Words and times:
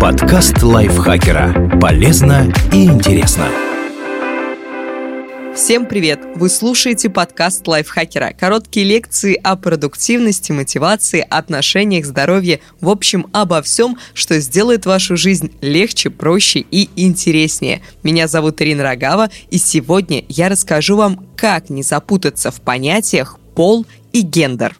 Подкаст 0.00 0.62
лайфхакера. 0.62 1.78
Полезно 1.80 2.52
и 2.72 2.84
интересно. 2.84 3.48
Всем 5.56 5.86
привет! 5.86 6.20
Вы 6.36 6.48
слушаете 6.48 7.10
подкаст 7.10 7.66
лайфхакера. 7.66 8.32
Короткие 8.38 8.86
лекции 8.86 9.34
о 9.34 9.56
продуктивности, 9.56 10.52
мотивации, 10.52 11.26
отношениях, 11.28 12.06
здоровье, 12.06 12.60
в 12.80 12.88
общем, 12.88 13.26
обо 13.32 13.60
всем, 13.60 13.98
что 14.14 14.38
сделает 14.38 14.86
вашу 14.86 15.16
жизнь 15.16 15.52
легче, 15.60 16.08
проще 16.08 16.60
и 16.60 16.88
интереснее. 16.94 17.82
Меня 18.04 18.28
зовут 18.28 18.62
Ирина 18.62 18.84
Рогава, 18.84 19.30
и 19.50 19.58
сегодня 19.58 20.24
я 20.28 20.48
расскажу 20.48 20.96
вам, 20.96 21.26
как 21.36 21.70
не 21.70 21.82
запутаться 21.82 22.52
в 22.52 22.60
понятиях 22.60 23.40
пол 23.56 23.84
и 24.12 24.20
гендер. 24.20 24.76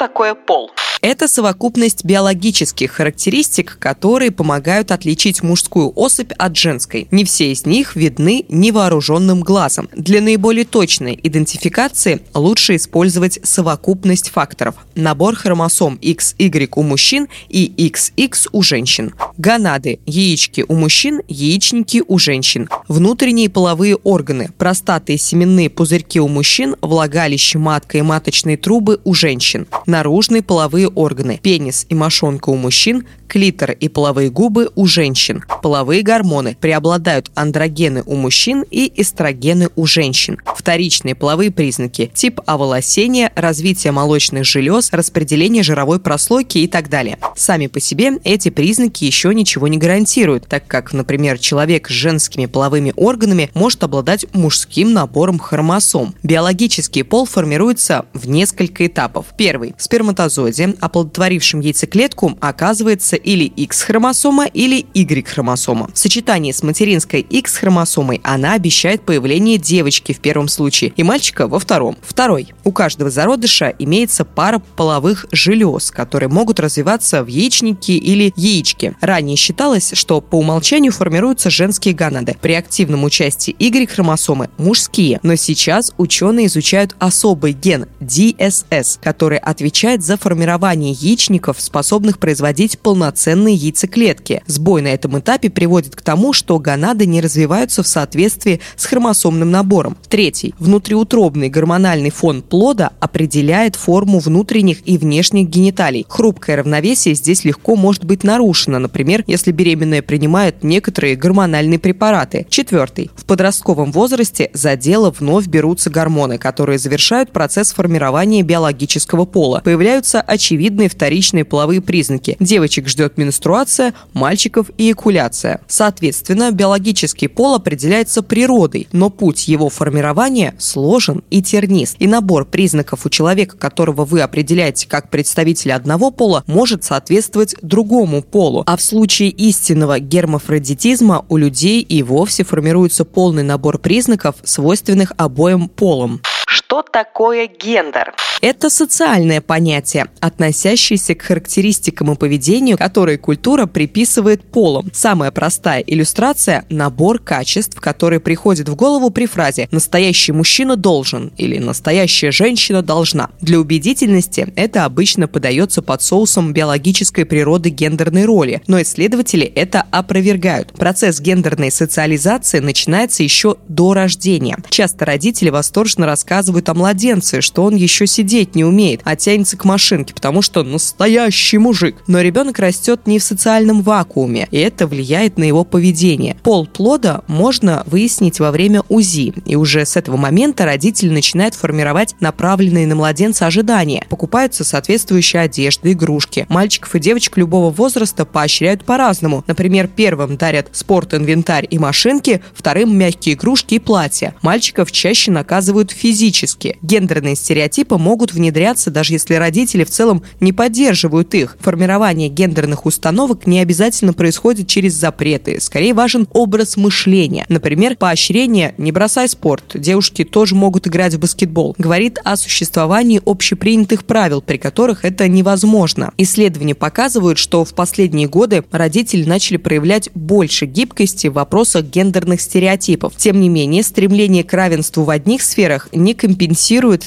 Такое 0.00 0.34
пол? 0.34 0.70
Это 1.02 1.28
совокупность 1.28 2.04
биологических 2.04 2.90
характеристик, 2.90 3.78
которые 3.78 4.30
помогают 4.30 4.90
отличить 4.90 5.42
мужскую 5.42 5.92
особь 5.96 6.32
от 6.36 6.56
женской. 6.56 7.08
Не 7.10 7.24
все 7.24 7.52
из 7.52 7.64
них 7.64 7.96
видны 7.96 8.44
невооруженным 8.50 9.40
глазом. 9.40 9.88
Для 9.96 10.20
наиболее 10.20 10.66
точной 10.66 11.18
идентификации 11.22 12.20
лучше 12.34 12.76
использовать 12.76 13.40
совокупность 13.42 14.28
факторов. 14.28 14.74
Набор 14.94 15.36
хромосом 15.36 15.98
XY 16.02 16.68
у 16.76 16.82
мужчин 16.82 17.28
и 17.48 17.72
XX 17.78 18.48
у 18.52 18.62
женщин. 18.62 19.14
Гонады– 19.38 20.00
яички 20.06 20.66
у 20.68 20.74
мужчин, 20.74 21.22
яичники 21.28 22.02
у 22.06 22.18
женщин. 22.18 22.68
Внутренние 22.88 23.48
половые 23.48 23.96
органы– 23.96 24.50
простаты 24.58 25.14
и 25.14 25.18
семенные 25.18 25.70
пузырьки 25.70 26.20
у 26.20 26.28
мужчин, 26.28 26.76
влагалище, 26.82 27.56
матка 27.56 27.96
и 27.96 28.02
маточные 28.02 28.58
трубы 28.58 29.00
у 29.04 29.14
женщин. 29.14 29.66
Наружные 29.86 30.42
половые 30.42 30.89
органы– 30.94 31.38
пенис 31.42 31.86
и 31.88 31.94
мошонка 31.94 32.50
у 32.50 32.56
мужчин, 32.56 33.06
клитор 33.30 33.70
и 33.70 33.88
половые 33.88 34.28
губы 34.28 34.70
у 34.74 34.86
женщин. 34.86 35.44
Половые 35.62 36.02
гормоны 36.02 36.56
преобладают 36.60 37.30
андрогены 37.36 38.02
у 38.04 38.16
мужчин 38.16 38.64
и 38.68 38.92
эстрогены 38.96 39.68
у 39.76 39.86
женщин. 39.86 40.38
Вторичные 40.44 41.14
половые 41.14 41.52
признаки– 41.52 42.10
тип 42.14 42.40
оволосения, 42.44 43.30
развитие 43.36 43.92
молочных 43.92 44.44
желез, 44.44 44.90
распределение 44.92 45.62
жировой 45.62 46.00
прослойки 46.00 46.58
и 46.58 46.66
так 46.66 46.88
далее. 46.88 47.18
Сами 47.36 47.68
по 47.68 47.78
себе 47.78 48.18
эти 48.24 48.50
признаки 48.50 49.04
еще 49.04 49.32
ничего 49.32 49.68
не 49.68 49.78
гарантируют, 49.78 50.48
так 50.48 50.66
как, 50.66 50.92
например, 50.92 51.38
человек 51.38 51.88
с 51.88 51.92
женскими 51.92 52.46
половыми 52.46 52.92
органами 52.96 53.50
может 53.54 53.84
обладать 53.84 54.26
мужским 54.34 54.92
набором 54.92 55.38
хромосом. 55.38 56.16
Биологический 56.24 57.04
пол 57.04 57.26
формируется 57.26 58.06
в 58.12 58.28
несколько 58.28 58.86
этапов. 58.86 59.26
Первый– 59.36 59.74
в 59.78 59.82
сперматозоиде, 59.84 60.74
оплодотворившем 60.80 61.60
яйцеклетку, 61.60 62.36
оказывается 62.40 63.19
или 63.22 63.44
X-хромосома, 63.44 64.46
или 64.46 64.86
Y-хромосома. 64.94 65.90
В 65.92 65.98
сочетании 65.98 66.52
с 66.52 66.62
материнской 66.62 67.20
X-хромосомой 67.20 68.20
она 68.24 68.54
обещает 68.54 69.02
появление 69.02 69.58
девочки 69.58 70.12
в 70.12 70.20
первом 70.20 70.48
случае 70.48 70.92
и 70.96 71.02
мальчика 71.02 71.46
во 71.46 71.58
втором. 71.58 71.96
Второй. 72.02 72.48
У 72.64 72.72
каждого 72.72 73.10
зародыша 73.10 73.74
имеется 73.78 74.24
пара 74.24 74.60
половых 74.76 75.26
желез, 75.32 75.90
которые 75.90 76.28
могут 76.28 76.60
развиваться 76.60 77.22
в 77.22 77.26
яичнике 77.26 77.94
или 77.94 78.32
яичке. 78.36 78.96
Ранее 79.00 79.36
считалось, 79.36 79.92
что 79.94 80.20
по 80.20 80.36
умолчанию 80.36 80.92
формируются 80.92 81.50
женские 81.50 81.94
гонады. 81.94 82.36
При 82.40 82.54
активном 82.54 83.04
участии 83.04 83.54
Y-хромосомы– 83.58 84.50
мужские. 84.58 85.20
Но 85.22 85.36
сейчас 85.36 85.92
ученые 85.96 86.46
изучают 86.46 86.94
особый 86.98 87.52
ген 87.52 87.86
DSS, 88.00 88.98
который 89.02 89.38
отвечает 89.38 90.02
за 90.04 90.16
формирование 90.16 90.92
яичников, 90.92 91.60
способных 91.60 92.18
производить 92.18 92.78
полноценные 92.78 93.09
полноценные 93.10 93.56
яйцеклетки. 93.56 94.42
Сбой 94.46 94.82
на 94.82 94.88
этом 94.88 95.18
этапе 95.18 95.50
приводит 95.50 95.96
к 95.96 96.02
тому, 96.02 96.32
что 96.32 96.58
гонады 96.60 97.06
не 97.06 97.20
развиваются 97.20 97.82
в 97.82 97.88
соответствии 97.88 98.60
с 98.76 98.86
хромосомным 98.86 99.50
набором. 99.50 99.96
Третий. 100.08 100.54
Внутриутробный 100.60 101.48
гормональный 101.48 102.10
фон 102.10 102.42
плода 102.42 102.92
определяет 103.00 103.74
форму 103.74 104.20
внутренних 104.20 104.86
и 104.88 104.96
внешних 104.96 105.48
гениталий. 105.48 106.06
Хрупкое 106.08 106.56
равновесие 106.56 107.16
здесь 107.16 107.44
легко 107.44 107.74
может 107.74 108.04
быть 108.04 108.22
нарушено, 108.22 108.78
например, 108.78 109.24
если 109.26 109.50
беременная 109.50 110.02
принимает 110.02 110.62
некоторые 110.62 111.16
гормональные 111.16 111.80
препараты. 111.80 112.46
Четвертый. 112.48 113.10
В 113.16 113.24
подростковом 113.24 113.90
возрасте 113.90 114.50
за 114.54 114.76
дело 114.76 115.12
вновь 115.18 115.48
берутся 115.48 115.90
гормоны, 115.90 116.38
которые 116.38 116.78
завершают 116.78 117.32
процесс 117.32 117.72
формирования 117.72 118.42
биологического 118.42 119.24
пола. 119.24 119.62
Появляются 119.64 120.20
очевидные 120.20 120.88
вторичные 120.88 121.44
половые 121.44 121.80
признаки. 121.80 122.36
Девочек 122.38 122.88
ждет 122.88 122.99
ждет 123.00 123.16
менструация, 123.16 123.94
мальчиков– 124.12 124.70
эякуляция. 124.78 125.62
Соответственно, 125.66 126.50
биологический 126.50 127.28
пол 127.28 127.54
определяется 127.54 128.22
природой, 128.22 128.88
но 128.92 129.08
путь 129.08 129.48
его 129.48 129.70
формирования 129.70 130.54
сложен 130.58 131.22
и 131.30 131.42
тернист. 131.42 131.96
И 131.98 132.06
набор 132.06 132.44
признаков 132.44 133.06
у 133.06 133.08
человека, 133.08 133.56
которого 133.56 134.04
вы 134.04 134.20
определяете 134.20 134.86
как 134.86 135.08
представителя 135.08 135.76
одного 135.76 136.10
пола, 136.10 136.44
может 136.46 136.84
соответствовать 136.84 137.54
другому 137.62 138.22
полу. 138.22 138.64
А 138.66 138.76
в 138.76 138.82
случае 138.82 139.30
истинного 139.30 139.98
гермафродитизма 139.98 141.24
у 141.30 141.38
людей 141.38 141.80
и 141.80 142.02
вовсе 142.02 142.44
формируется 142.44 143.06
полный 143.06 143.44
набор 143.44 143.78
признаков, 143.78 144.34
свойственных 144.44 145.14
обоим 145.16 145.70
полам. 145.70 146.20
Что 146.70 146.82
такое 146.82 147.48
гендер? 147.48 148.14
Это 148.40 148.70
социальное 148.70 149.40
понятие, 149.40 150.06
относящееся 150.20 151.16
к 151.16 151.22
характеристикам 151.22 152.12
и 152.12 152.14
поведению, 152.14 152.78
которые 152.78 153.18
культура 153.18 153.66
приписывает 153.66 154.44
полам. 154.44 154.88
Самая 154.94 155.32
простая 155.32 155.80
иллюстрация– 155.80 156.64
набор 156.70 157.18
качеств, 157.18 157.78
которые 157.80 158.20
приходят 158.20 158.68
в 158.68 158.76
голову 158.76 159.10
при 159.10 159.26
фразе 159.26 159.68
«настоящий 159.72 160.30
мужчина 160.30 160.76
должен» 160.76 161.32
или 161.36 161.58
«настоящая 161.58 162.30
женщина 162.30 162.82
должна». 162.82 163.30
Для 163.40 163.58
убедительности 163.58 164.50
это 164.54 164.84
обычно 164.84 165.26
подается 165.26 165.82
под 165.82 166.02
соусом 166.02 166.52
биологической 166.52 167.26
природы 167.26 167.70
гендерной 167.70 168.26
роли, 168.26 168.62
но 168.68 168.80
исследователи 168.80 169.44
это 169.44 169.84
опровергают. 169.90 170.72
Процесс 170.74 171.20
гендерной 171.20 171.72
социализации 171.72 172.60
начинается 172.60 173.24
еще 173.24 173.56
до 173.68 173.92
рождения. 173.92 174.56
Часто 174.70 175.04
родители 175.04 175.50
восторженно 175.50 176.06
рассказывают 176.06 176.59
о 176.68 176.74
младенце, 176.74 177.40
что 177.40 177.64
он 177.64 177.74
еще 177.74 178.06
сидеть 178.06 178.54
не 178.54 178.64
умеет, 178.64 179.00
а 179.04 179.16
тянется 179.16 179.56
к 179.56 179.64
машинке, 179.64 180.14
потому 180.14 180.42
что 180.42 180.62
настоящий 180.62 181.58
мужик. 181.58 181.96
Но 182.06 182.20
ребенок 182.20 182.58
растет 182.58 183.06
не 183.06 183.18
в 183.18 183.24
социальном 183.24 183.82
вакууме, 183.82 184.48
и 184.50 184.58
это 184.58 184.86
влияет 184.86 185.38
на 185.38 185.44
его 185.44 185.64
поведение. 185.64 186.36
Пол 186.42 186.66
плода 186.66 187.22
можно 187.26 187.82
выяснить 187.86 188.40
во 188.40 188.50
время 188.50 188.82
УЗИ, 188.88 189.34
и 189.46 189.56
уже 189.56 189.86
с 189.86 189.96
этого 189.96 190.16
момента 190.16 190.64
родитель 190.64 191.12
начинает 191.12 191.54
формировать 191.54 192.14
направленные 192.20 192.86
на 192.86 192.94
младенца 192.94 193.46
ожидания. 193.46 194.06
Покупаются 194.08 194.64
соответствующие 194.64 195.42
одежды, 195.42 195.92
игрушки. 195.92 196.46
Мальчиков 196.48 196.94
и 196.94 197.00
девочек 197.00 197.36
любого 197.36 197.70
возраста 197.70 198.24
поощряют 198.24 198.84
по-разному. 198.84 199.44
Например, 199.46 199.88
первым 199.88 200.36
дарят 200.36 200.68
спорт-инвентарь 200.72 201.66
и 201.70 201.78
машинки, 201.78 202.42
вторым 202.54 202.96
мягкие 202.96 203.34
игрушки 203.34 203.74
и 203.74 203.78
платья. 203.78 204.34
Мальчиков 204.42 204.92
чаще 204.92 205.30
наказывают 205.30 205.90
физически. 205.90 206.49
Гендерные 206.82 207.36
стереотипы 207.36 207.96
могут 207.96 208.32
внедряться, 208.32 208.90
даже 208.90 209.12
если 209.12 209.34
родители 209.34 209.84
в 209.84 209.90
целом 209.90 210.22
не 210.40 210.52
поддерживают 210.52 211.34
их. 211.34 211.56
Формирование 211.60 212.28
гендерных 212.28 212.86
установок 212.86 213.46
не 213.46 213.60
обязательно 213.60 214.12
происходит 214.12 214.66
через 214.68 214.94
запреты. 214.94 215.60
Скорее 215.60 215.94
важен 215.94 216.26
образ 216.32 216.76
мышления. 216.76 217.44
Например, 217.48 217.96
поощрение 217.96 218.74
«не 218.78 218.92
бросай 218.92 219.28
спорт», 219.28 219.64
девушки 219.74 220.24
тоже 220.24 220.54
могут 220.54 220.86
играть 220.86 221.14
в 221.14 221.18
баскетбол, 221.20 221.74
говорит 221.78 222.18
о 222.24 222.36
существовании 222.36 223.22
общепринятых 223.24 224.04
правил, 224.04 224.42
при 224.42 224.56
которых 224.56 225.04
это 225.04 225.28
невозможно. 225.28 226.12
Исследования 226.18 226.74
показывают, 226.74 227.38
что 227.38 227.64
в 227.64 227.74
последние 227.74 228.28
годы 228.28 228.64
родители 228.70 229.24
начали 229.24 229.56
проявлять 229.56 230.10
больше 230.14 230.66
гибкости 230.66 231.26
в 231.26 231.34
вопросах 231.34 231.84
гендерных 231.84 232.40
стереотипов. 232.40 233.14
Тем 233.16 233.40
не 233.40 233.48
менее, 233.48 233.82
стремление 233.82 234.44
к 234.44 234.52
равенству 234.52 235.04
в 235.04 235.10
одних 235.10 235.42
сферах 235.42 235.88
не 235.92 236.14
компенсирует 236.14 236.39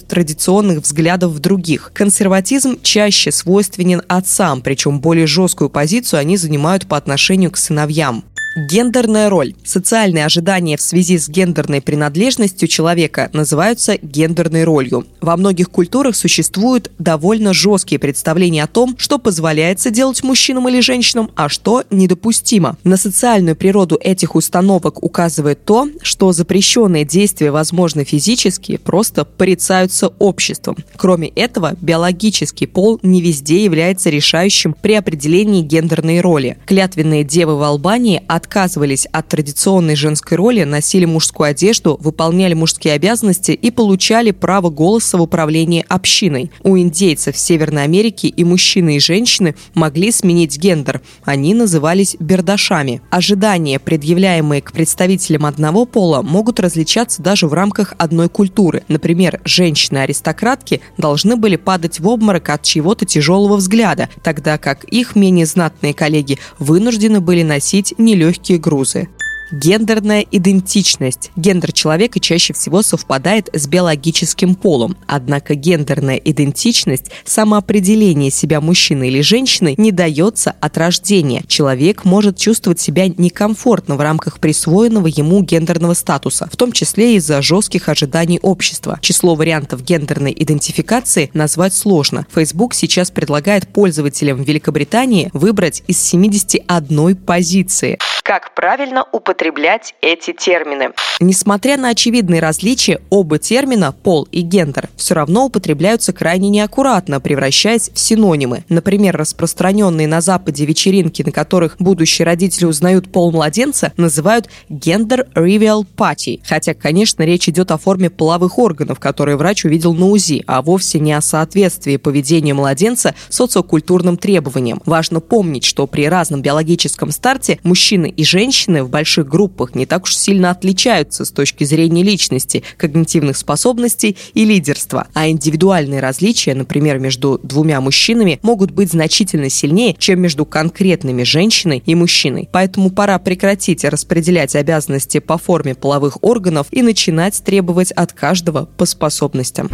традиционных 0.08 0.80
взглядов 0.84 1.04
взглядов 1.04 1.32
в 1.32 1.40
других. 1.40 1.92
Консерватизм 1.94 2.80
чаще 2.82 3.32
свойственен 3.32 4.02
отцам, 4.08 4.62
причем 4.62 5.00
более 5.00 5.28
жесткую 5.28 5.70
позицию 5.70 6.20
они 6.20 6.38
занимают 6.38 6.88
по 6.88 6.98
отношению 6.98 7.52
к 7.52 7.58
сыновьям. 7.58 8.24
Гендерная 8.56 9.30
роль. 9.30 9.56
Социальные 9.64 10.26
ожидания 10.26 10.78
в 10.78 10.82
связи 10.82 11.18
с 11.18 11.28
гендерной 11.28 11.82
принадлежностью 11.82 12.68
человека 12.68 13.32
называются 13.34 13.98
гендерной 14.00 14.64
ролью. 14.64 15.08
Во 15.22 15.36
многих 15.38 15.72
культурах 15.72 16.16
существуют 16.16 16.92
довольно 17.00 17.54
жесткие 17.54 17.98
представления 17.98 18.64
о 18.64 18.68
том, 18.68 18.96
что 19.00 19.18
позволяется 19.18 19.90
делать 19.90 20.24
мужчинам 20.24 20.70
или 20.70 20.82
женщинам, 20.82 21.32
а 21.36 21.50
что 21.50 21.84
недопустимо. 21.90 22.78
На 22.84 22.98
социальную 22.98 23.56
природу 23.56 23.98
этих 24.00 24.36
установок 24.36 25.04
указывает 25.04 25.66
то, 25.66 25.88
что 26.04 26.32
запрещенные 26.32 27.06
действия 27.06 27.50
возможны 27.50 28.04
физически, 28.04 28.78
просто 28.78 29.26
порицаются 29.26 30.10
обществом. 30.20 30.78
Кроме 30.96 31.30
этого, 31.30 31.76
биологический 31.82 32.68
пол 32.68 33.00
не 33.02 33.20
везде 33.22 33.64
является 33.64 34.12
решающим 34.12 34.76
при 34.80 34.94
определении 34.94 35.64
гендерной 35.64 36.22
роли. 36.22 36.60
Клятвенные 36.68 37.24
девы 37.24 37.58
в 37.58 37.64
Албании 37.64 38.22
от 38.28 38.43
отказывались 38.44 39.06
от 39.06 39.30
традиционной 39.30 39.96
женской 39.96 40.36
роли, 40.36 40.64
носили 40.64 41.06
мужскую 41.06 41.50
одежду, 41.50 41.98
выполняли 42.02 42.54
мужские 42.54 42.94
обязанности 42.94 43.52
и 43.52 43.72
получали 43.72 44.32
право 44.32 44.70
голоса 44.70 45.18
в 45.18 45.22
управлении 45.22 45.86
общиной. 45.88 46.52
У 46.62 46.78
индейцев 46.78 47.38
Северной 47.38 47.84
Америки 47.84 48.28
и 48.28 48.44
мужчины, 48.44 48.98
и 48.98 49.00
женщины 49.00 49.56
могли 49.74 50.12
сменить 50.12 50.58
гендер. 50.58 51.02
Они 51.24 51.54
назывались 51.54 52.18
бердашами. 52.20 53.02
Ожидания, 53.10 53.80
предъявляемые 53.80 54.62
к 54.62 54.74
представителям 54.74 55.46
одного 55.46 55.86
пола, 55.86 56.22
могут 56.22 56.60
различаться 56.60 57.22
даже 57.22 57.48
в 57.48 57.54
рамках 57.54 57.94
одной 57.98 58.28
культуры. 58.28 58.84
Например, 58.90 59.40
женщины-аристократки 59.46 60.82
должны 60.98 61.38
были 61.38 61.56
падать 61.56 62.02
в 62.02 62.08
обморок 62.10 62.50
от 62.50 62.64
чего-то 62.64 63.06
тяжелого 63.06 63.56
взгляда, 63.56 64.10
тогда 64.22 64.58
как 64.58 64.84
их 64.84 65.16
менее 65.16 65.46
знатные 65.46 65.94
коллеги 65.94 66.40
вынуждены 66.60 67.22
были 67.22 67.44
носить 67.44 67.94
нелегкие 67.98 68.33
легкие 68.34 68.58
грузы. 68.58 69.10
Гендерная 69.54 70.26
идентичность. 70.32 71.30
Гендер 71.36 71.74
человека 71.74 72.20
чаще 72.20 72.54
всего 72.54 72.82
совпадает 72.82 73.50
с 73.54 73.68
биологическим 73.68 74.56
полом. 74.56 74.98
Однако 75.06 75.54
гендерная 75.54 76.16
идентичность, 76.16 77.12
самоопределение 77.24 78.32
себя 78.32 78.62
мужчины 78.62 79.10
или 79.10 79.22
женщины 79.22 79.76
не 79.78 79.92
дается 79.92 80.56
от 80.60 80.76
рождения. 80.80 81.44
Человек 81.48 82.04
может 82.04 82.36
чувствовать 82.36 82.80
себя 82.80 83.08
некомфортно 83.08 83.96
в 83.96 84.02
рамках 84.02 84.40
присвоенного 84.40 85.06
ему 85.06 85.44
гендерного 85.44 85.94
статуса, 85.94 86.50
в 86.52 86.58
том 86.58 86.72
числе 86.72 87.18
из-за 87.18 87.44
жестких 87.44 87.90
ожиданий 87.90 88.40
общества. 88.42 88.98
Число 89.04 89.36
вариантов 89.36 89.84
гендерной 89.84 90.36
идентификации 90.36 91.30
назвать 91.36 91.76
сложно. 91.76 92.26
Facebook 92.34 92.74
сейчас 92.74 93.12
предлагает 93.12 93.68
пользователям 93.68 94.42
Великобритании 94.42 95.30
выбрать 95.34 95.84
из 95.86 96.02
71 96.02 97.16
позиции. 97.18 98.00
Как 98.24 98.56
правильно 98.56 99.06
употреблять 99.12 99.96
эти 100.00 100.32
термины? 100.32 100.92
Несмотря 101.20 101.76
на 101.76 101.90
очевидные 101.90 102.40
различия, 102.40 103.02
оба 103.10 103.38
термина 103.38 103.92
«пол» 103.92 104.30
и 104.32 104.40
«гендер» 104.40 104.90
все 104.96 105.14
равно 105.14 105.48
употребляются 105.48 106.14
крайне 106.14 106.48
неаккуратно, 106.48 107.20
превращаясь 107.20 107.92
в 107.94 108.00
синонимы. 108.00 108.64
Например, 108.70 109.18
распространенные 109.18 110.08
на 110.08 110.22
Западе 110.22 110.64
вечеринки, 110.64 111.22
на 111.22 111.34
которых 111.34 111.76
будущие 111.80 112.26
родители 112.26 112.64
узнают 112.64 113.12
пол 113.12 113.34
младенца, 113.34 113.92
называют 113.98 114.48
«гендер 114.70 115.28
reveal 115.36 115.86
party», 115.98 116.40
хотя, 116.46 116.74
конечно, 116.74 117.24
речь 117.24 117.50
идет 117.50 117.72
о 117.72 117.78
форме 117.78 118.10
половых 118.10 118.58
органов, 118.58 119.02
которые 119.02 119.36
врач 119.36 119.66
увидел 119.66 119.94
на 119.94 120.06
УЗИ, 120.06 120.46
а 120.48 120.62
вовсе 120.62 121.00
не 121.00 121.12
о 121.12 121.20
соответствии 121.20 121.98
поведения 121.98 122.54
младенца 122.54 123.16
социокультурным 123.28 124.16
требованиям. 124.16 124.82
Важно 124.86 125.20
помнить, 125.20 125.66
что 125.66 125.88
при 125.88 126.08
разном 126.08 126.42
биологическом 126.42 127.12
старте 127.12 127.60
мужчины 127.64 128.13
и 128.16 128.24
женщины 128.24 128.84
в 128.84 128.90
больших 128.90 129.28
группах 129.28 129.76
не 129.76 129.86
так 129.86 130.04
уж 130.04 130.16
сильно 130.16 130.52
отличаются 130.52 131.26
с 131.26 131.32
точки 131.32 131.64
зрения 131.64 132.04
личности, 132.04 132.64
когнитивных 132.78 133.38
способностей 133.38 134.18
и 134.34 134.46
лидерства, 134.46 135.08
а 135.14 135.28
индивидуальные 135.30 136.00
различия, 136.00 136.54
например, 136.54 137.00
между 137.00 137.40
двумя 137.44 137.82
мужчинами, 137.82 138.40
могут 138.42 138.72
быть 138.72 138.92
значительно 138.92 139.50
сильнее, 139.50 139.96
чем 139.98 140.22
между 140.22 140.46
конкретными 140.46 141.24
женщиной 141.24 141.84
и 141.86 141.96
мужчиной. 141.96 142.50
Поэтому 142.52 142.90
пора 142.90 143.20
прекратить 143.20 143.84
распределять 143.84 144.56
обязанности 144.56 145.20
по 145.20 145.38
форме 145.38 145.76
половых 145.76 146.24
органов 146.24 146.68
и 146.72 146.82
начинать 146.82 147.42
требовать 147.44 147.92
от 147.92 148.14
каждого 148.14 148.66
по 148.78 148.86
способностям. 148.86 149.70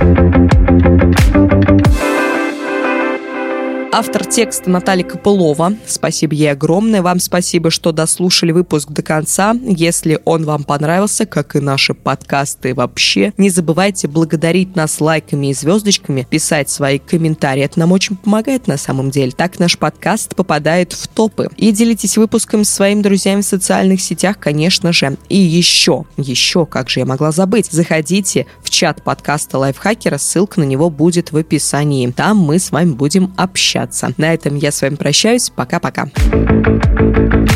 Автор 4.00 4.26
текста 4.26 4.70
Наталья 4.70 5.04
Копылова. 5.04 5.74
Спасибо 5.86 6.34
ей 6.34 6.54
огромное. 6.54 7.02
Вам 7.02 7.20
спасибо, 7.20 7.70
что 7.70 7.92
дослушали 7.92 8.54
выпуск 8.54 8.88
до 8.92 9.04
конца. 9.04 9.54
Если 9.62 10.22
он 10.24 10.46
вам 10.46 10.64
понравился, 10.64 11.26
как 11.26 11.58
и 11.58 11.60
наши 11.60 11.94
подкасты 11.94 12.74
вообще, 12.74 13.34
не 13.36 13.50
забывайте 13.50 14.08
благодарить 14.08 14.74
нас 14.78 15.02
лайками 15.02 15.48
и 15.48 15.54
звездочками, 15.54 16.26
писать 16.30 16.70
свои 16.70 16.98
комментарии. 16.98 17.64
Это 17.64 17.78
нам 17.80 17.92
очень 17.92 18.16
помогает 18.16 18.68
на 18.68 18.78
самом 18.78 19.12
деле. 19.12 19.34
Так 19.34 19.60
наш 19.60 19.78
подкаст 19.78 20.34
попадает 20.34 20.94
в 20.94 21.10
топы. 21.10 21.50
И 21.58 21.74
делитесь 21.74 22.16
выпуском 22.16 22.64
с 22.64 22.70
своими 22.70 23.02
друзьями 23.02 23.42
в 23.42 23.46
социальных 23.46 24.00
сетях, 24.00 24.40
конечно 24.40 24.94
же. 24.94 25.18
И 25.28 25.38
еще, 25.38 26.06
еще, 26.16 26.66
как 26.66 26.90
же 26.90 27.02
я 27.02 27.06
могла 27.06 27.34
забыть, 27.34 27.70
заходите 27.70 28.46
в 28.64 28.70
чат 28.70 29.04
подкаста 29.04 29.58
Лайфхакера, 29.58 30.18
ссылка 30.18 30.62
на 30.62 30.64
него 30.64 30.90
будет 30.90 31.34
в 31.34 31.36
описании. 31.36 32.10
Там 32.12 32.38
мы 32.38 32.60
с 32.60 32.72
вами 32.72 32.94
будем 32.94 33.34
общаться 33.36 33.89
общаться. 33.90 34.14
На 34.18 34.34
этом 34.34 34.56
я 34.56 34.72
с 34.72 34.82
вами 34.82 34.96
прощаюсь. 34.96 35.50
Пока-пока. 35.50 36.08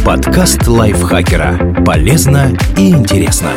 Подкаст 0.06 0.68
лайфхакера. 0.68 1.84
Полезно 1.86 2.58
и 2.78 2.90
интересно. 2.90 3.52